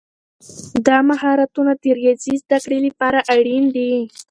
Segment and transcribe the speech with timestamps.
[0.87, 3.91] دا مهارتونه د ریاضي زده کړې لپاره اړین دي.